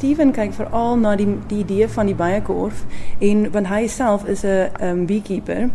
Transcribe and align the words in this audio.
Steven 0.00 0.30
kyk 0.32 0.54
veral 0.56 0.94
na 0.96 1.10
die 1.20 1.26
die 1.50 1.58
idee 1.60 1.86
van 1.92 2.08
die 2.08 2.14
bijenkorf 2.16 2.86
en 3.18 3.42
want 3.52 3.66
hy 3.68 3.82
self 3.86 4.24
is 4.24 4.44
'n 4.48 4.70
um, 4.80 5.02
beekeeper. 5.06 5.68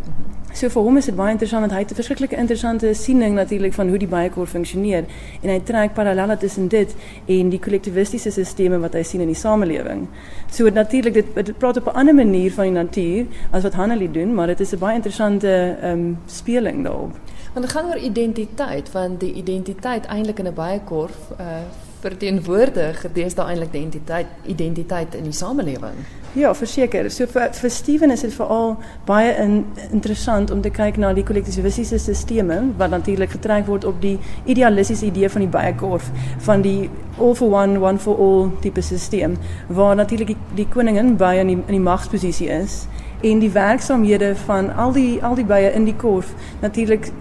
So 0.54 0.70
vir 0.70 0.82
hom 0.82 0.98
is 0.98 1.06
dit 1.06 1.16
baie 1.16 1.32
interessant 1.32 1.62
want 1.62 1.74
hy 1.74 1.80
het 1.84 1.92
'n 1.92 1.96
verskriklike 1.96 2.36
interessante 2.36 2.94
siening 2.94 3.36
natuurlik 3.36 3.74
van 3.74 3.88
hoe 3.88 3.98
die 3.98 4.08
bijenkorf 4.08 4.50
funksioneer 4.50 5.06
en 5.42 5.50
hy 5.50 5.60
trek 5.60 5.94
parallelle 5.94 6.38
tussen 6.38 6.68
dit 6.68 6.96
en 7.26 7.50
die 7.50 7.60
kollektivistiese 7.60 8.32
stelsels 8.32 8.82
wat 8.82 8.94
hy 8.94 9.04
sien 9.04 9.22
in 9.22 9.28
die 9.28 9.36
samelewing. 9.36 10.08
So 10.50 10.70
natuurlik 10.70 11.14
dit 11.14 11.46
dit 11.46 11.58
praat 11.58 11.78
op 11.78 11.86
'n 11.86 11.98
ander 11.98 12.16
manier 12.16 12.52
van 12.52 12.64
die 12.64 12.74
natuur 12.84 13.26
as 13.52 13.64
wat 13.64 13.74
Hanelie 13.74 14.12
doen, 14.12 14.34
maar 14.34 14.48
dit 14.48 14.60
is 14.60 14.74
'n 14.74 14.80
baie 14.80 14.96
interessante 14.96 15.78
ehm 15.82 15.92
um, 15.92 16.18
speling 16.26 16.84
daarop. 16.84 17.12
Want 17.54 17.66
dit 17.66 17.76
gaan 17.76 17.86
oor 17.86 17.98
identiteit, 17.98 18.92
want 18.92 19.20
die 19.20 19.34
identiteit 19.34 20.06
eintlik 20.06 20.40
in 20.40 20.48
'n 20.48 20.54
bijenkorf 20.54 21.18
uh 21.40 21.85
verteenwoordig 22.06 23.02
deesdae 23.16 23.54
eintlik 23.54 23.74
identiteit 23.74 24.28
identiteit 24.46 25.16
in 25.18 25.26
die 25.30 25.34
samelewing. 25.34 25.98
Ja, 26.36 26.52
verseker. 26.54 27.08
So 27.12 27.26
vir 27.32 27.54
vir 27.56 27.72
Steven 27.72 28.12
is 28.12 28.26
dit 28.26 28.34
veral 28.36 28.76
baie 29.08 29.32
in, 29.40 29.62
interessant 29.96 30.52
om 30.52 30.62
te 30.62 30.70
kyk 30.70 31.00
na 31.02 31.14
die 31.16 31.24
kollektivistiese 31.24 32.00
stelsels 32.00 32.76
wat 32.80 32.92
natuurlik 32.92 33.32
getrek 33.38 33.66
word 33.70 33.88
op 33.88 34.02
die 34.04 34.18
idealistiese 34.46 35.08
idee 35.08 35.30
van 35.32 35.46
die 35.46 35.52
bijenkorf 35.52 36.12
van 36.48 36.66
die 36.66 36.90
all 37.18 37.36
for 37.36 37.52
one, 37.52 37.80
one 37.80 38.00
for 38.00 38.20
all 38.20 38.50
tipe 38.62 38.84
stelsel 38.84 39.38
waar 39.68 39.96
natuurlik 39.96 40.34
die, 40.34 40.38
die 40.56 40.68
koningin 40.68 41.16
by 41.18 41.38
in 41.40 41.54
die 41.54 41.60
in 41.62 41.78
die 41.78 41.84
magsposisie 41.88 42.50
is 42.52 42.84
en 43.24 43.40
die 43.40 43.52
werksaamhede 43.52 44.36
van 44.46 44.74
al 44.76 44.92
die 44.94 45.24
al 45.24 45.40
die 45.40 45.48
bye 45.48 45.72
in 45.72 45.88
die 45.88 45.96
korf 45.96 46.36
natuurlik 46.62 47.14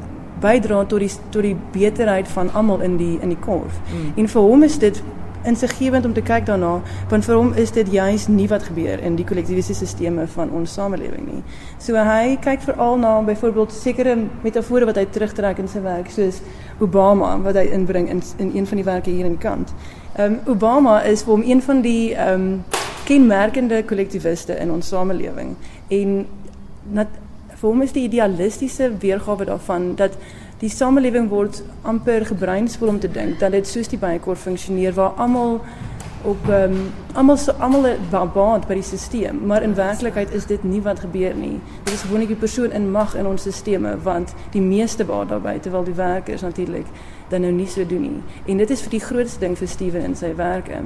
bydra 0.44 0.84
tot 0.84 1.02
die 1.02 1.10
tot 1.30 1.42
die 1.42 1.56
beterheid 1.72 2.28
van 2.36 2.52
almal 2.52 2.84
in 2.84 2.98
die 3.00 3.18
in 3.20 3.32
die 3.32 3.40
korf. 3.40 3.80
Mm. 3.90 4.12
En 4.22 4.32
vir 4.36 4.50
hom 4.52 4.62
is 4.62 4.78
dit 4.78 5.02
insiggewend 5.44 6.04
om 6.04 6.12
te 6.12 6.22
kyk 6.24 6.46
daarna, 6.48 6.78
want 7.10 7.24
vir 7.26 7.36
hom 7.36 7.52
is 7.60 7.72
dit 7.74 7.88
juis 7.92 8.26
nie 8.32 8.46
wat 8.48 8.64
gebeur 8.68 9.00
in 9.04 9.16
die 9.18 9.26
kollektivistiese 9.28 9.86
stelsels 9.86 10.32
van 10.36 10.52
ons 10.56 10.72
samelewing 10.76 11.26
nie. 11.28 11.42
So 11.82 12.00
hy 12.00 12.36
kyk 12.44 12.64
veral 12.64 12.96
na 13.00 13.16
byvoorbeeld 13.26 13.74
sekere 13.74 14.16
metafore 14.44 14.88
wat 14.88 15.00
hy 15.00 15.06
terugtrek 15.12 15.60
in 15.62 15.68
sy 15.68 15.82
werk, 15.84 16.10
soos 16.12 16.40
Obama 16.84 17.34
wat 17.44 17.58
hy 17.60 17.68
inbring 17.76 18.08
in 18.12 18.22
in 18.38 18.54
een 18.56 18.66
van 18.70 18.80
die 18.80 18.86
werke 18.88 19.12
hier 19.12 19.28
in 19.28 19.38
kant. 19.38 19.74
Ehm 20.14 20.38
um, 20.38 20.40
Obama 20.56 21.00
is 21.02 21.24
vir 21.26 21.36
hom 21.36 21.44
een 21.46 21.62
van 21.62 21.84
die 21.84 22.14
ehm 22.14 22.48
um, 22.48 22.64
kenmerkende 23.04 23.82
kollektiviste 23.84 24.54
in 24.56 24.70
ons 24.72 24.88
samelewing 24.88 25.50
en 25.92 26.12
nat, 26.96 27.08
hom 27.64 27.82
is 27.82 27.94
die 27.96 28.04
idealistiese 28.08 28.90
weergawe 29.00 29.44
daarvan 29.48 29.94
dat 29.96 30.16
die 30.60 30.70
samelewing 30.70 31.28
word 31.28 31.62
amper 31.82 32.26
gebreinspoel 32.28 32.94
om 32.94 33.00
te 33.00 33.10
dink 33.10 33.40
dat 33.40 33.52
dit 33.56 33.68
soos 33.68 33.88
die 33.88 33.98
bijenkorf 34.00 34.44
funksioneer 34.46 34.94
waar 34.96 35.16
almal 35.20 35.60
op 36.24 36.48
um, 36.48 36.76
almal 37.14 37.88
baat 38.10 38.68
by 38.68 38.74
die 38.74 38.82
stelsel 38.82 39.40
maar 39.40 39.62
in 39.62 39.74
werklikheid 39.74 40.32
is 40.34 40.46
dit 40.46 40.64
nie 40.64 40.82
wat 40.82 41.00
gebeur 41.00 41.34
nie 41.34 41.60
dit 41.84 41.92
is 41.94 42.02
gewoonlik 42.06 42.32
die 42.34 42.42
persoon 42.46 42.72
in 42.72 42.90
mag 42.90 43.14
in 43.14 43.26
ons 43.26 43.46
stelsels 43.48 44.02
want 44.02 44.34
die 44.52 44.64
meeste 44.64 45.04
baat 45.04 45.28
daarbey 45.28 45.58
terwyl 45.58 45.84
die 45.84 45.98
werkers 46.00 46.42
natuurlik 46.42 46.86
dan 47.28 47.40
nou 47.40 47.52
nie 47.52 47.66
so 47.66 47.86
doen 47.86 48.00
nie. 48.00 48.22
En 48.46 48.56
dit 48.56 48.70
is 48.70 48.82
vir 48.84 48.90
die 48.90 49.00
grootste 49.00 49.40
ding 49.40 49.56
vir 49.58 49.68
Steven 49.68 50.04
in 50.10 50.16
sy 50.16 50.34
werke. 50.36 50.80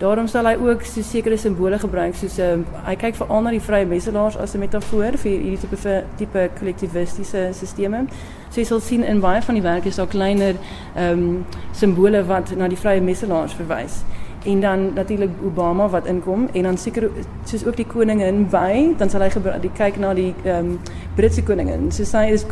Daarom 0.00 0.26
sal 0.30 0.48
hy 0.48 0.54
ook 0.58 0.82
so 0.88 1.02
sekere 1.06 1.38
simbole 1.38 1.78
gebruik 1.78 2.16
soos 2.18 2.38
'n 2.38 2.42
uh, 2.42 2.50
ehm, 2.52 2.64
hy 2.86 2.94
kyk 2.96 3.14
veral 3.14 3.42
na 3.42 3.50
die 3.50 3.60
vrye 3.60 3.86
messelaars 3.86 4.36
as 4.36 4.54
'n 4.54 4.58
metafoor 4.58 5.16
vir 5.16 5.30
hierdie 5.30 5.58
tipe 5.58 6.04
tipe 6.16 6.50
kollektivistiese 6.58 7.48
stelsels. 7.52 8.08
So 8.50 8.60
jy 8.60 8.64
sal 8.64 8.80
sien 8.80 9.04
in 9.04 9.20
baie 9.20 9.42
van 9.42 9.54
die 9.54 9.62
werke 9.62 9.88
is 9.88 9.96
daar 9.96 10.06
kleiner 10.06 10.54
ehm 10.96 11.12
um, 11.12 11.46
simbole 11.72 12.24
wat 12.26 12.56
na 12.56 12.68
die 12.68 12.76
vrye 12.78 13.00
messelaars 13.00 13.54
verwys. 13.54 14.02
En 14.44 14.60
dan 14.60 14.92
natuurlik 14.94 15.30
Obama 15.44 15.88
wat 15.88 16.06
inkom 16.06 16.48
en 16.52 16.62
dan 16.62 16.78
seker 16.78 17.10
soos 17.44 17.64
ook 17.66 17.76
die 17.76 17.86
koningin 17.86 18.46
by, 18.50 18.92
dan 18.96 19.08
hy 19.22 19.30
gebruik 19.32 19.62
die 19.62 19.72
kyk 19.72 19.96
na 19.96 20.14
die 20.14 20.34
ehm 20.44 20.76
Britse 21.16 21.42
koningin. 21.42 21.92
So 21.92 22.04
sy 22.04 22.26
is 22.34 22.44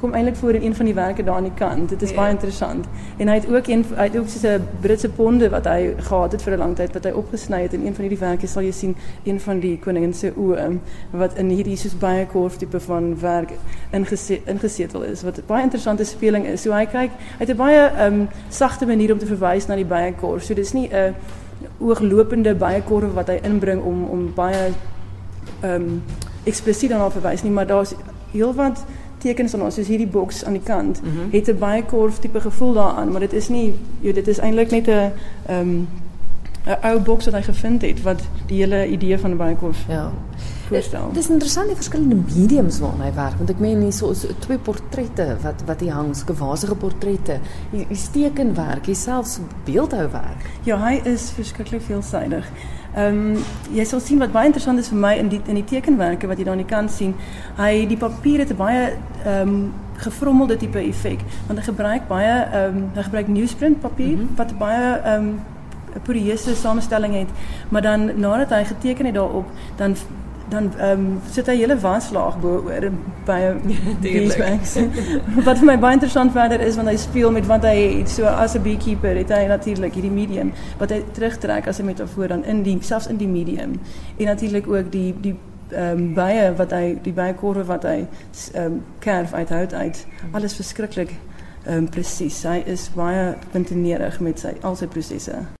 kom 0.00 0.12
eintlik 0.12 0.36
voor 0.36 0.52
in 0.52 0.62
een 0.62 0.74
van 0.74 0.84
die 0.84 0.94
werke 0.94 1.24
daar 1.24 1.34
aan 1.36 1.42
die 1.42 1.54
kant. 1.54 1.88
Dit 1.88 2.02
is 2.02 2.10
ja. 2.10 2.16
baie 2.16 2.30
interessant. 2.30 2.86
En 3.16 3.28
hy 3.28 3.34
het 3.34 3.48
ook 3.52 3.66
een 3.66 3.84
hy 3.94 4.02
het 4.08 4.16
ook 4.18 4.28
so 4.28 4.48
'n 4.48 4.66
Britse 4.80 5.08
ponde 5.08 5.48
wat 5.48 5.64
hy 5.64 5.94
gehad 5.98 6.32
het 6.32 6.42
vir 6.42 6.52
'n 6.52 6.58
lang 6.58 6.76
tyd 6.76 6.92
wat 6.92 7.04
hy 7.04 7.10
opgesny 7.10 7.62
het 7.62 7.72
in 7.72 7.86
een 7.86 7.94
van 7.94 8.04
hierdie 8.04 8.18
werke 8.18 8.46
sal 8.46 8.62
jy 8.62 8.72
sien 8.72 8.96
een 9.24 9.40
van 9.40 9.60
die 9.60 9.78
koningin 9.78 10.14
se 10.14 10.32
oë 10.36 10.78
wat 11.10 11.38
in 11.38 11.48
hierdie 11.48 11.76
soos 11.76 11.98
baie 11.98 12.26
korf 12.26 12.56
tipe 12.56 12.80
van 12.80 13.20
werk 13.20 13.52
ingese, 13.90 14.40
ingesetel 14.44 15.02
is 15.02 15.22
wat 15.22 15.46
baie 15.46 15.62
interessante 15.62 16.04
speling 16.04 16.46
is. 16.46 16.62
So 16.62 16.72
hy 16.72 16.86
kyk 16.86 17.10
hy 17.38 17.38
het 17.38 17.50
'n 17.50 17.56
baie 17.56 18.06
um, 18.06 18.28
sagte 18.48 18.86
manier 18.86 19.12
om 19.12 19.18
te 19.18 19.26
verwys 19.26 19.66
na 19.66 19.74
die 19.74 19.84
baie 19.84 20.12
korf. 20.12 20.42
So 20.42 20.54
dis 20.54 20.72
nie 20.72 20.88
'n 20.88 21.14
ooglopende 21.78 22.54
baie 22.54 22.82
korf 22.82 23.12
wat 23.14 23.28
hy 23.28 23.38
inbring 23.42 23.82
om 23.82 24.04
om 24.04 24.32
baie 24.34 24.72
ehm 25.60 25.74
um, 25.74 26.02
eksplisiet 26.44 26.90
daarna 26.90 27.10
verwys 27.10 27.42
nie, 27.42 27.52
maar 27.52 27.66
daar's 27.66 27.94
heelwat 28.32 28.84
tekens 29.20 29.54
aan 29.54 29.62
ons 29.62 29.74
soos 29.74 29.88
hierdie 29.90 30.10
boks 30.10 30.44
aan 30.44 30.56
die 30.58 30.64
kant 30.64 31.02
mm 31.02 31.10
-hmm. 31.10 31.30
het 31.30 31.48
'n 31.48 31.58
baie 31.58 31.82
korf 31.84 32.18
tipe 32.18 32.40
gevoel 32.40 32.72
daaraan 32.72 33.10
maar 33.10 33.20
dit 33.20 33.32
is 33.32 33.48
nie 33.48 33.74
jy 34.00 34.12
dit 34.12 34.28
is 34.28 34.38
eintlik 34.38 34.70
net 34.70 34.86
'n 34.86 34.90
ehm 34.90 35.60
um, 35.60 35.88
'n 36.66 36.86
ou 36.86 37.00
boks 37.00 37.24
wat 37.24 37.34
hy 37.34 37.42
gevind 37.42 37.82
het 37.82 38.02
wat 38.02 38.22
die 38.46 38.56
hele 38.62 38.86
idee 38.88 39.18
van 39.18 39.30
'n 39.30 39.36
baie 39.36 39.56
korf 39.56 39.84
ja 39.88 40.12
Dit 41.14 41.24
is 41.24 41.30
interessant 41.30 41.70
die 41.70 41.76
verskillende 41.78 42.16
mediums 42.34 42.78
waarna 42.82 43.08
hy 43.08 43.14
werk 43.16 43.38
want 43.40 43.50
ek 43.50 43.62
meen 43.62 43.82
hier 43.82 43.94
so, 43.94 44.12
so 44.14 44.36
twee 44.44 44.58
portrette 44.58 45.26
wat 45.42 45.64
wat 45.66 45.82
hier 45.82 45.96
hang, 45.96 46.12
sulke 46.14 46.36
wasige 46.38 46.76
portrette. 46.78 47.40
Die, 47.72 47.86
die 47.90 47.98
stekenwerk, 47.98 48.86
hier 48.86 48.98
selfs 48.98 49.40
beeldhouwerk. 49.66 50.46
Ja, 50.68 50.78
hy 50.84 51.00
is 51.10 51.30
verskriklik 51.34 51.82
veelsidig. 51.88 52.46
Ehm 52.94 53.20
um, 53.34 53.44
jy 53.74 53.84
sal 53.86 54.02
sien 54.02 54.22
wat 54.22 54.32
baie 54.34 54.50
interessant 54.50 54.82
is 54.82 54.90
vir 54.90 55.02
my 55.02 55.12
in 55.18 55.30
die 55.30 55.42
in 55.46 55.58
die 55.58 55.66
tekenwerke 55.74 56.30
wat 56.30 56.38
jy 56.38 56.46
daar 56.46 56.58
aan 56.58 56.64
die 56.64 56.72
kant 56.72 56.94
sien. 56.94 57.14
Hy 57.58 57.86
die 57.90 57.98
papier 57.98 58.44
het 58.44 58.50
'n 58.54 58.58
baie 58.58 58.82
ehm 59.24 59.54
um, 59.54 59.72
gefrommelde 60.00 60.56
tipe 60.56 60.80
effek 60.80 61.20
want 61.46 61.58
hy 61.58 61.64
gebruik 61.64 62.08
baie 62.08 62.34
ehm 62.46 62.76
um, 62.76 62.90
hy 62.94 63.02
gebruik 63.02 63.28
newsprint 63.28 63.80
papier 63.80 64.16
mm 64.16 64.26
-hmm. 64.26 64.36
wat 64.36 64.58
baie 64.58 65.00
ehm 65.02 65.28
um, 65.28 65.40
poreuse 66.02 66.54
samestelling 66.54 67.14
het, 67.14 67.28
maar 67.68 67.82
dan 67.82 68.20
nadat 68.20 68.50
hy 68.50 68.64
geteken 68.64 69.04
het 69.04 69.14
daarop, 69.14 69.46
dan 69.76 69.96
dan 70.50 70.72
ehm 70.78 71.00
um, 71.00 71.20
sit 71.30 71.46
hy 71.46 71.56
hele 71.56 71.76
waslaag 71.80 72.38
bo 72.40 72.62
oor 72.66 72.90
by 73.26 73.40
these 74.02 74.38
bags. 74.38 74.76
Wat 75.46 75.58
vir 75.58 75.66
my 75.66 75.76
baie 75.78 75.98
interessant 75.98 76.32
verder 76.32 76.60
is 76.60 76.76
want 76.80 76.88
hy 76.88 76.96
speel 76.96 77.30
met 77.34 77.46
wat 77.46 77.66
het. 77.68 78.08
So 78.08 78.24
as 78.24 78.54
'n 78.54 78.62
beekeeper 78.62 79.16
het 79.16 79.30
hy 79.34 79.44
natuurlik 79.46 79.94
hierdie 79.94 80.10
medium 80.10 80.52
wat 80.78 80.90
hy 80.90 81.02
terugtrek 81.12 81.68
as 81.68 81.78
'n 81.78 81.84
metafoor 81.84 82.28
dan 82.28 82.44
in 82.44 82.62
die 82.62 82.78
selfs 82.80 83.06
in 83.06 83.16
die 83.16 83.28
medium. 83.28 83.80
En 84.16 84.26
natuurlik 84.26 84.66
ook 84.68 84.92
die 84.92 85.14
die 85.20 85.36
ehm 85.70 85.98
um, 85.98 86.14
baie 86.14 86.54
wat 86.56 86.70
hy 86.70 86.98
die 87.02 87.12
baie 87.12 87.34
korwe 87.34 87.64
wat 87.64 87.84
ehm 87.84 88.06
um, 88.54 88.82
kerf 88.98 89.32
uit 89.32 89.48
hout 89.48 89.74
uit. 89.74 90.06
Alles 90.32 90.54
verskriklik 90.54 91.14
ehm 91.64 91.76
um, 91.76 91.88
presies. 91.88 92.42
Hy 92.42 92.62
is 92.66 92.90
baie 92.94 93.34
puntenerig 93.52 94.20
met 94.20 94.38
sy 94.38 94.54
al 94.60 94.76
sy 94.76 94.86
prosesse. 94.86 95.58